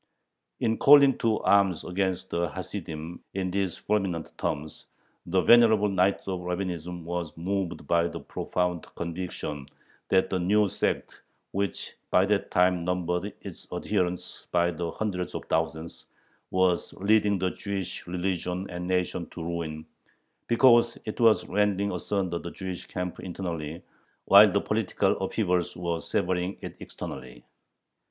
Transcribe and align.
In 0.59 0.79
calling 0.79 1.15
to 1.19 1.41
arms 1.41 1.83
against 1.83 2.31
the 2.31 2.49
Hasidim 2.49 3.23
in 3.35 3.51
these 3.51 3.79
fulminant 3.79 4.35
terms, 4.35 4.87
the 5.27 5.41
venerable 5.41 5.89
knight 5.89 6.27
of 6.27 6.39
Rabbinism 6.39 7.03
was 7.03 7.37
moved 7.37 7.85
by 7.85 8.07
the 8.07 8.19
profound 8.19 8.87
conviction 8.95 9.67
that 10.09 10.31
the 10.31 10.39
"new 10.39 10.67
sect," 10.69 11.21
which 11.51 11.93
by 12.09 12.25
that 12.25 12.49
time 12.49 12.83
numbered 12.83 13.31
its 13.41 13.67
adherents 13.71 14.47
by 14.51 14.71
the 14.71 14.89
hundreds 14.89 15.35
of 15.35 15.45
thousands, 15.45 16.07
was 16.49 16.93
leading 16.93 17.37
the 17.37 17.51
Jewish 17.51 18.07
religion 18.07 18.67
and 18.71 18.87
nation 18.87 19.29
to 19.29 19.43
ruin, 19.43 19.85
because 20.47 20.97
it 21.05 21.19
was 21.19 21.47
rending 21.47 21.91
asunder 21.91 22.39
the 22.39 22.49
Jewish 22.49 22.87
camp 22.87 23.19
internally 23.19 23.83
while 24.25 24.51
the 24.51 24.61
political 24.61 25.11
upheavals 25.23 25.77
were 25.77 26.01
severing 26.01 26.57
it 26.61 26.75
externally. 26.79 27.45